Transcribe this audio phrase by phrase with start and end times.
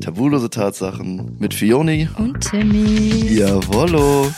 [0.00, 3.34] Tabulose Tatsachen mit Fioni und Timmy.
[3.34, 4.30] Jawollo.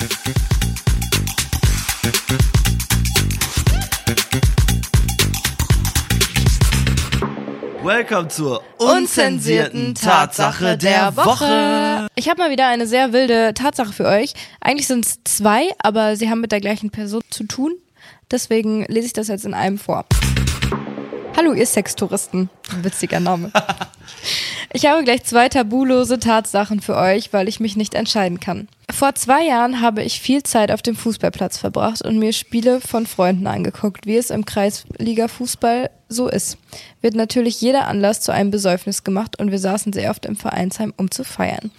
[7.83, 12.09] Welcome zur unzensierten Tatsache der Woche.
[12.15, 14.35] Ich habe mal wieder eine sehr wilde Tatsache für euch.
[14.61, 17.73] Eigentlich sind es zwei, aber sie haben mit der gleichen Person zu tun.
[18.31, 20.05] Deswegen lese ich das jetzt in einem vor.
[21.37, 22.51] Hallo, ihr Sextouristen.
[22.83, 23.53] Witziger Name.
[24.73, 28.69] Ich habe gleich zwei tabulose Tatsachen für euch, weil ich mich nicht entscheiden kann.
[28.91, 33.07] Vor zwei Jahren habe ich viel Zeit auf dem Fußballplatz verbracht und mir Spiele von
[33.07, 36.59] Freunden angeguckt, wie es im Kreisliga-Fußball so ist.
[37.01, 40.93] Wird natürlich jeder Anlass zu einem Besäufnis gemacht und wir saßen sehr oft im Vereinsheim,
[40.97, 41.71] um zu feiern.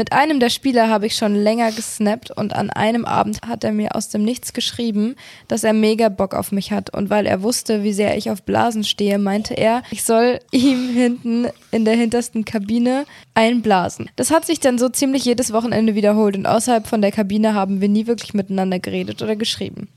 [0.00, 3.72] Mit einem der Spieler habe ich schon länger gesnappt und an einem Abend hat er
[3.72, 5.14] mir aus dem Nichts geschrieben,
[5.46, 8.42] dass er mega Bock auf mich hat und weil er wusste, wie sehr ich auf
[8.42, 13.04] Blasen stehe, meinte er, ich soll ihm hinten in der hintersten Kabine
[13.34, 14.08] einblasen.
[14.16, 17.82] Das hat sich dann so ziemlich jedes Wochenende wiederholt und außerhalb von der Kabine haben
[17.82, 19.88] wir nie wirklich miteinander geredet oder geschrieben.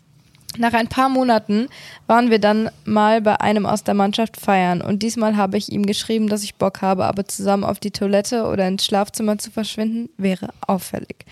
[0.57, 1.67] Nach ein paar Monaten
[2.05, 5.85] waren wir dann mal bei einem aus der Mannschaft feiern und diesmal habe ich ihm
[5.85, 10.09] geschrieben, dass ich Bock habe, aber zusammen auf die Toilette oder ins Schlafzimmer zu verschwinden
[10.17, 11.25] wäre auffällig.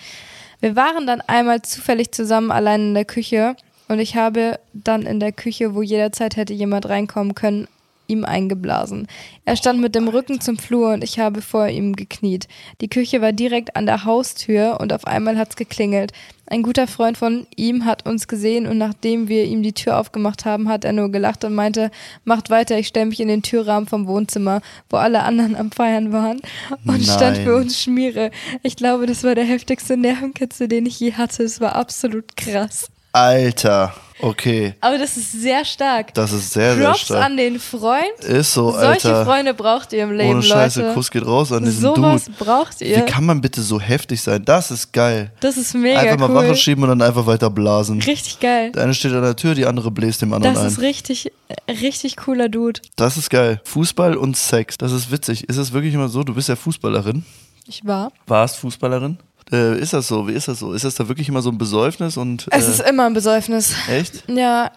[0.59, 3.55] Wir waren dann einmal zufällig zusammen allein in der Küche
[3.87, 7.67] und ich habe dann in der Küche, wo jederzeit hätte jemand reinkommen können,
[8.11, 9.07] ihm eingeblasen.
[9.45, 12.47] Er stand mit dem Rücken zum Flur und ich habe vor ihm gekniet.
[12.81, 16.11] Die Küche war direkt an der Haustür und auf einmal hat's geklingelt.
[16.51, 20.43] Ein guter Freund von ihm hat uns gesehen und nachdem wir ihm die Tür aufgemacht
[20.43, 21.91] haben, hat er nur gelacht und meinte,
[22.25, 26.11] macht weiter, ich stelle mich in den Türrahmen vom Wohnzimmer, wo alle anderen am Feiern
[26.11, 26.41] waren
[26.85, 27.03] und Nein.
[27.03, 28.31] stand für uns Schmiere.
[28.63, 31.43] Ich glaube, das war der heftigste Nervenkitzel, den ich je hatte.
[31.43, 32.91] Es war absolut krass.
[33.13, 34.73] Alter, okay.
[34.79, 36.13] Aber das ist sehr stark.
[36.13, 37.25] Das ist sehr, sehr Props stark.
[37.25, 38.19] an den Freund.
[38.25, 39.25] Ist so, Solche Alter.
[39.25, 40.93] Freunde braucht ihr im Leben, Ohne Scheiße, Leute.
[40.93, 42.37] Kuss geht raus an diesen Sowas Dude.
[42.39, 43.01] braucht Wie ihr.
[43.01, 44.45] kann man bitte so heftig sein?
[44.45, 45.31] Das ist geil.
[45.41, 46.35] Das ist mega einfach mal cool.
[46.49, 48.01] Wache schieben und dann einfach weiter blasen.
[48.01, 48.71] Richtig geil.
[48.71, 50.69] Der eine steht an der Tür, die andere bläst dem anderen Das ein.
[50.69, 51.31] ist richtig,
[51.67, 52.79] richtig cooler Dude.
[52.95, 53.59] Das ist geil.
[53.65, 54.77] Fußball und Sex.
[54.77, 55.49] Das ist witzig.
[55.49, 56.23] Ist es wirklich immer so?
[56.23, 57.25] Du bist ja Fußballerin.
[57.67, 58.11] Ich war.
[58.27, 59.17] Warst Fußballerin?
[59.51, 60.27] Äh, ist das so?
[60.27, 60.73] Wie ist das so?
[60.73, 63.73] Ist das da wirklich immer so ein Besäufnis und Es äh, ist immer ein Besäufnis.
[63.89, 64.23] echt?
[64.29, 64.71] Ja,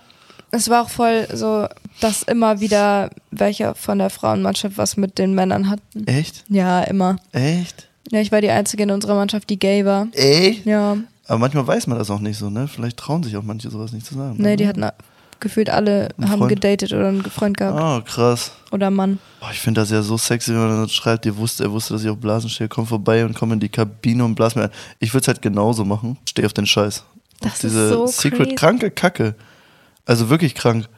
[0.50, 1.66] es war auch voll so,
[2.00, 6.06] dass immer wieder welche von der Frauenmannschaft was mit den Männern hatten.
[6.06, 6.44] Echt?
[6.48, 7.16] Ja, immer.
[7.32, 7.88] Echt?
[8.10, 10.08] Ja, ich war die Einzige in unserer Mannschaft, die gay war.
[10.12, 10.66] Echt?
[10.66, 10.96] Ja,
[11.26, 12.68] Aber manchmal weiß man das auch nicht so, ne?
[12.68, 14.34] Vielleicht trauen sich auch manche sowas nicht zu sagen.
[14.38, 14.56] nee, ne?
[14.56, 14.84] die hatten
[15.40, 16.48] gefühlt alle, Ein haben Freund?
[16.50, 17.78] gedatet oder einen Freund gehabt.
[17.80, 18.52] Oh, krass.
[18.70, 19.18] Oder Mann.
[19.40, 21.94] Boah, ich finde das ja so sexy, wenn man dann schreibt, ihr wusste, er wusste,
[21.94, 24.64] dass ich auf Blasen stehe, komm vorbei und komm in die Kabine und blas mir
[24.64, 24.70] ein.
[24.98, 26.16] Ich würde es halt genauso machen.
[26.28, 27.04] Steh auf den Scheiß.
[27.40, 28.54] Das auf diese ist so secret crazy.
[28.54, 29.34] kranke Kacke.
[30.06, 30.88] Also wirklich krank.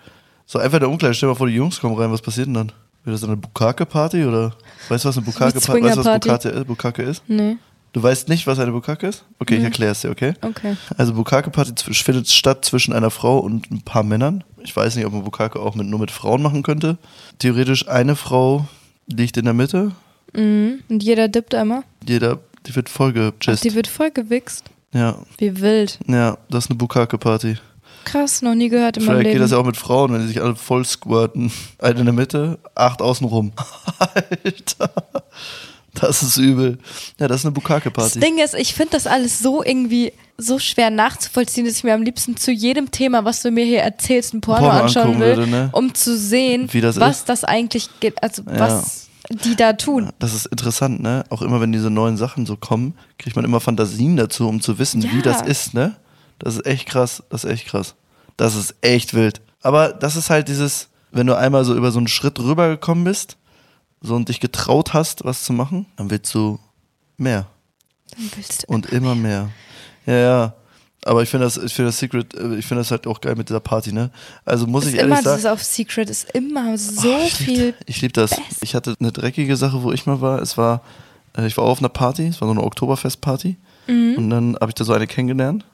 [0.47, 2.73] So einfach der Umkleide, stell mal vor, die Jungs kommen rein, was passiert denn dann?
[3.05, 4.53] Wird das eine Bukake-Party oder?
[4.89, 6.67] Weißt du, was eine Bukake-Party weißt du, was ist?
[6.67, 7.23] Bukake ist?
[7.29, 7.57] Nee,
[7.97, 9.25] Du weißt nicht, was eine Bukake ist?
[9.39, 10.35] Okay, ich erkläre es dir, okay?
[10.43, 10.77] okay.
[10.99, 14.45] Also Bukake-Party findet statt zwischen einer Frau und ein paar Männern.
[14.63, 16.99] Ich weiß nicht, ob man Bukake auch mit, nur mit Frauen machen könnte.
[17.39, 18.69] Theoretisch eine Frau
[19.07, 19.93] liegt in der Mitte.
[20.35, 20.81] Mhm.
[20.91, 21.85] Und jeder dippt einmal.
[22.07, 23.65] Jeder, die wird voll gejist.
[23.65, 24.67] die wird voll gewichst.
[24.93, 25.99] Ja, Wie wild.
[26.07, 27.57] ja, das ist eine Bukake-Party.
[28.05, 29.43] Krass, noch nie gehört in meinem Vielleicht geht Leben.
[29.45, 31.51] das ja auch mit Frauen, wenn die sich alle voll squirten.
[31.79, 33.53] Eine in der Mitte, acht außenrum.
[33.99, 34.91] Alter,
[36.01, 36.79] das ist übel.
[37.19, 38.21] Ja, das ist eine Das Bukake-Party.
[38.21, 42.03] Ding ist, ich finde das alles so irgendwie so schwer nachzuvollziehen, dass ich mir am
[42.03, 45.47] liebsten zu jedem Thema, was du mir hier erzählst, ein Porno, Porno anschauen will, würde,
[45.51, 45.69] ne?
[45.73, 47.29] um zu sehen, Wie das was ist.
[47.29, 50.11] das eigentlich geht, also was die da tun.
[50.21, 51.25] Das ist interessant, ne?
[51.31, 54.79] Auch immer, wenn diese neuen Sachen so kommen, kriegt man immer Fantasien dazu, um zu
[54.79, 55.23] wissen, wie Ja.
[55.23, 55.97] das ist, ne?
[56.39, 57.23] Das ist echt krass.
[57.31, 57.95] Das ist echt krass.
[58.37, 59.41] Das ist echt wild.
[59.63, 63.37] Aber das ist halt dieses, wenn du einmal so über so einen Schritt rübergekommen bist,
[64.07, 66.59] so und dich getraut hast, was zu machen, dann willst du
[67.17, 67.47] mehr
[68.11, 69.51] Dann willst du und immer mehr.
[70.07, 70.55] Ja, ja.
[71.05, 73.37] Aber ich finde das, ich finde das Secret, äh, ich finde das halt auch geil
[73.37, 74.11] mit dieser Party, ne?
[74.45, 75.37] Also muss ist ich ehrlich immer sagen.
[75.37, 77.75] dieses auf Secret ist immer so Oh, ich lieb, viel.
[77.87, 78.31] Ich liebe das.
[78.31, 78.63] Best.
[78.63, 80.43] Ich hatte eine dreckige Sache, wo ich mal war.
[80.43, 80.83] Es war,
[81.37, 83.57] äh, ich war auch auf einer Party, es war so eine Oktoberfestparty.
[83.87, 84.15] Mhm.
[84.17, 85.65] Und dann habe ich da so eine kennengelernt.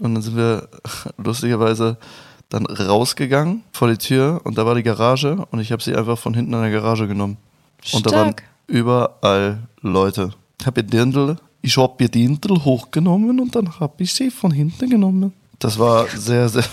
[0.00, 0.68] Und dann sind wir
[1.18, 1.98] lustigerweise
[2.48, 6.18] dann rausgegangen vor die Tür und da war die Garage und ich habe sie einfach
[6.18, 7.36] von hinten an der Garage genommen.
[7.92, 8.42] Und da waren Stark.
[8.66, 10.30] überall Leute.
[10.60, 14.90] Ich habe Dirndl, ich habe ihr Dirndl hochgenommen und dann habe ich sie von hinten
[14.90, 15.32] genommen.
[15.58, 16.64] Das war sehr, sehr.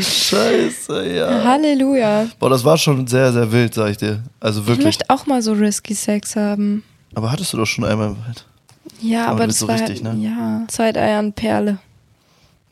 [0.00, 1.44] Scheiße, ja.
[1.44, 2.26] Halleluja.
[2.38, 4.22] Boah, das war schon sehr, sehr wild, sag ich dir.
[4.40, 4.84] Also Ich wirklich.
[4.84, 6.82] möchte auch mal so risky Sex haben.
[7.14, 8.44] Aber hattest du doch schon einmal im Wald.
[9.00, 10.14] Ja, Aber das so war richtig, ne?
[10.18, 10.64] ja,
[11.18, 11.78] an Perle.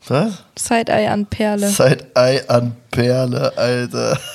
[0.07, 0.43] Was?
[0.57, 1.67] Side-Eye an Perle.
[1.69, 4.19] Side-Eye an Perle, Alter.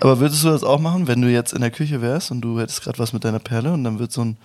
[0.00, 2.60] Aber würdest du das auch machen, wenn du jetzt in der Küche wärst und du
[2.60, 4.36] hättest gerade was mit deiner Perle und dann wird so ein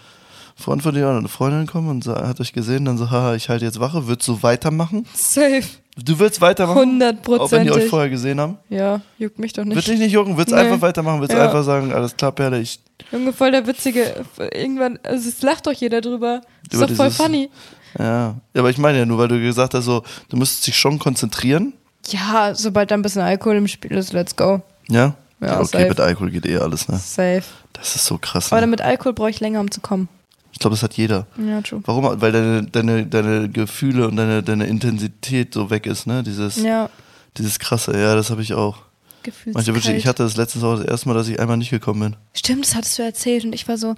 [0.55, 3.47] Freund von dir oder eine Freundin kommen und hat euch gesehen, dann so, haha, ich
[3.47, 5.05] halte jetzt Wache, würdest du weitermachen?
[5.13, 5.63] Safe.
[5.95, 6.77] Du würdest weitermachen?
[6.77, 7.89] Auch wenn die euch Hundertprozentig.
[7.89, 8.57] vorher gesehen haben?
[8.69, 9.87] Ja, juckt mich doch Wird nicht.
[9.87, 10.61] dich nicht jucken, würdest Nee.
[10.63, 11.45] einfach weitermachen, würdest Ja.
[11.45, 12.79] einfach sagen, alles klar, Perle, ich
[13.11, 14.25] Junge, voll der witzige.
[14.53, 16.41] Irgendwann, also es lacht doch jeder drüber.
[16.69, 17.49] Ist doch voll funny.
[17.97, 20.77] Ja, Ja, aber ich meine ja nur, weil du gesagt hast, so, du müsstest dich
[20.77, 21.73] schon konzentrieren.
[22.07, 24.61] Ja, sobald da ein bisschen Alkohol im Spiel ist, let's go.
[24.89, 25.15] Ja?
[25.41, 25.89] Ja, okay, safe.
[25.89, 26.97] mit Alkohol geht eh alles, ne?
[26.97, 27.43] Safe.
[27.73, 28.51] Das ist so krass.
[28.51, 28.67] Aber Ne?
[28.67, 30.09] mit Alkohol brauche ich länger, um zu kommen.
[30.51, 31.27] Ich glaube, das hat jeder.
[31.37, 31.81] Ja, true.
[31.85, 32.19] Warum?
[32.19, 36.23] Weil deine, deine, deine Gefühle und deine, deine Intensität so weg ist, ne?
[36.23, 36.89] Dieses, Ja,
[37.37, 38.77] dieses krasse, ja, das habe ich auch.
[39.23, 39.55] Gefühlskalt.
[39.55, 41.99] Manche Wünsche, ich hatte das letztens auch das erste Mal, dass ich einmal nicht gekommen
[42.01, 42.15] bin.
[42.33, 43.95] Stimmt, das hattest du erzählt und ich war so,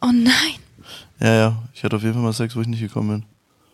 [0.00, 0.32] oh nein.
[1.20, 1.56] Ja, ja.
[1.74, 3.24] Ich hatte auf jeden Fall mal Sex, wo ich nicht gekommen bin.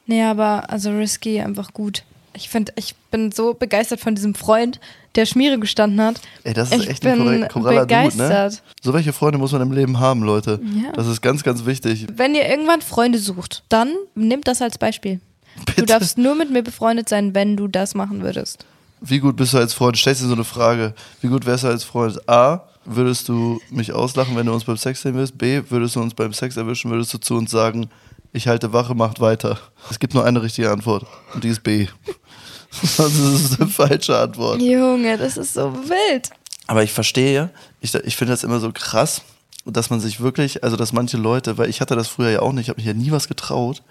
[0.07, 2.03] Nee, aber also risky, einfach gut.
[2.37, 4.81] Ich finde, ich bin so begeistert von diesem Freund,
[5.15, 6.21] der Schmiere gestanden hat.
[6.43, 8.11] Ey, das ist ich echt bin ein korrekt- koraller Dude, ne?
[8.11, 8.63] begeistert.
[8.83, 10.61] So welche Freunde muss man im Leben haben, Leute.
[10.85, 10.91] Ja.
[10.93, 12.07] Das ist ganz, ganz wichtig.
[12.17, 15.21] Wenn ihr irgendwann Freunde sucht, dann nehmt das als Beispiel.
[15.65, 15.83] Bitte.
[15.83, 18.67] Du darfst nur mit mir befreundet sein, wenn du das machen würdest.
[19.01, 19.97] Wie gut bist du als Freund?
[19.97, 20.95] Stellst dir so eine Frage.
[21.21, 22.29] Wie gut wärst du als Freund?
[22.29, 25.39] A, würdest du mich auslachen, wenn du uns beim Sex sehen willst?
[25.39, 27.89] B, würdest du uns beim Sex erwischen, würdest du zu uns sagen,
[28.33, 29.59] ich halte Wache, macht weiter.
[29.91, 31.07] Es gibt nur eine richtige Antwort.
[31.35, 31.87] Und die ist B.
[32.71, 34.61] Sonst ist es eine falsche Antwort.
[34.61, 36.31] Junge, das ist so wild.
[36.67, 37.51] Aber ich verstehe,
[37.81, 39.23] ich, ich finde das immer so krass,
[39.65, 42.53] dass man sich wirklich, also dass manche Leute, weil ich hatte das früher ja auch
[42.53, 43.83] nicht, ich habe mich ja nie was getraut,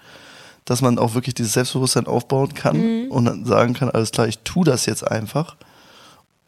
[0.64, 4.38] dass man auch wirklich dieses Selbstbewusstsein aufbauen kann und dann sagen kann, alles klar, ich
[4.40, 5.56] tue das jetzt einfach,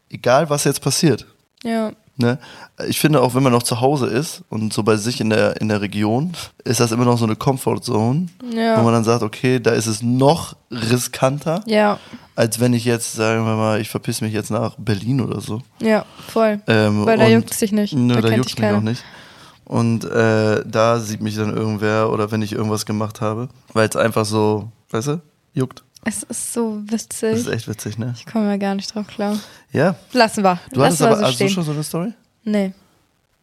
[0.09, 1.25] egal was jetzt passiert.
[1.63, 1.91] Ja.
[2.19, 2.39] Ne?
[2.87, 5.61] Ich finde auch, wenn man noch zu Hause ist und so bei sich in der,
[5.61, 6.33] in der Region,
[6.63, 8.79] ist das immer noch so eine Comfortzone, Ja.
[8.79, 11.99] wo man dann sagt, okay, da ist es noch riskanter, Ja,
[12.35, 15.61] als wenn ich jetzt, sagen wir mal, ich verpiss mich jetzt nach Berlin oder so.
[15.79, 16.59] ja, voll.
[16.67, 17.93] Ähm, Weil da juckt es dich nicht.
[17.93, 18.77] Nö, da da, juckt mich keiner.
[18.77, 19.03] auch nicht.
[19.65, 23.95] Und äh, da sieht mich dann irgendwer oder wenn ich irgendwas gemacht habe, weil es
[23.95, 25.21] einfach so, weißt du,
[25.53, 25.83] juckt.
[26.05, 27.33] Es ist so Das witzig.
[27.33, 28.13] ist echt witzig, ne?
[28.17, 29.37] Ich komme ja gar nicht drauf klar.
[29.71, 29.95] Ja.
[30.13, 30.59] Lassen wir.
[30.71, 31.49] Du hattest wir aber, so hast du stehen.
[31.49, 32.13] schon so eine Story?
[32.43, 32.71] Nee,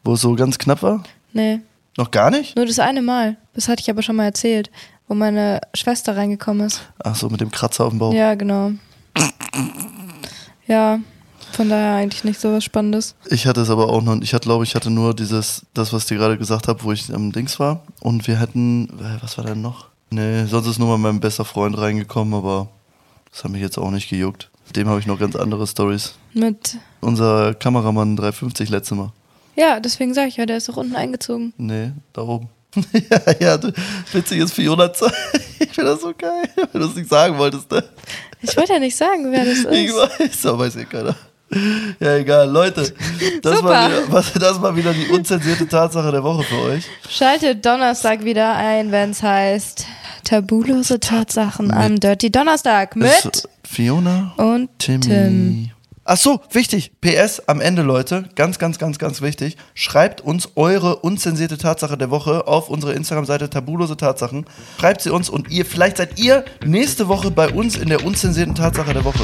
[0.03, 1.03] Wo es so ganz knapp war?
[1.33, 1.59] nee.
[1.97, 2.57] Noch gar nicht?
[2.57, 3.37] Nur das eine Mal.
[3.53, 4.69] Das hatte ich aber schon mal erzählt,
[5.07, 6.81] wo meine Schwester reingekommen ist.
[7.01, 8.13] Ach so, mit dem Kratzer auf dem Bauch.
[8.13, 8.71] Ja, genau.
[10.67, 10.99] Ja,
[11.51, 13.15] von daher eigentlich nicht so was Spannendes.
[13.29, 16.03] Ich hatte es aber auch noch, ich hatte, glaube ich, hatte nur dieses, das, was
[16.03, 17.83] ich dir gerade gesagt habe, wo ich am Dings war.
[18.01, 19.87] Und wir hatten, äh, was war denn noch?
[20.09, 22.69] Nee, sonst ist nur mal mein bester Freund reingekommen, aber
[23.31, 24.49] das hat mich jetzt auch nicht gejuckt.
[24.75, 26.15] Dem habe ich noch ganz andere Stories.
[26.33, 26.77] Mit.
[27.01, 29.11] Unser Kameramann 350 letzte Mal.
[29.55, 31.53] Ja, deswegen sage ich ja, der ist doch unten eingezogen.
[31.57, 32.49] Nee, da oben.
[33.09, 33.71] ja, ja, du,
[34.11, 34.91] witzig ist Fiona.
[35.57, 37.83] Ich finde das so geil, wenn du es nicht sagen wolltest, ne?
[38.41, 39.95] Ich wollte ja nicht sagen, wer das Ich ist.
[39.95, 41.15] weiß, aber weiß ja keiner.
[41.99, 42.93] Ja, egal, Leute.
[43.41, 46.85] Das war, wieder, das war wieder die unzensierte Tatsache der Woche für euch.
[47.07, 49.85] Schaltet Donnerstag wieder ein, wenn es heißt
[50.23, 54.99] Tabulose Tatsachen am Dirty Donnerstag mit Fiona und Timmy.
[54.99, 55.71] Tim.
[56.07, 56.91] Ach so, wichtig.
[57.01, 58.29] PS am Ende, Leute.
[58.35, 59.57] Ganz, ganz, ganz, ganz wichtig.
[59.73, 64.45] Schreibt uns eure unzensierte Tatsache der Woche auf unsere Instagram-Seite Tabulose Tatsachen.
[64.79, 68.53] Schreibt sie uns und ihr, vielleicht seid ihr nächste Woche bei uns in der unzensierten
[68.53, 69.23] Tatsache der Woche.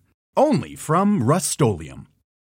[0.37, 1.59] Only from Rust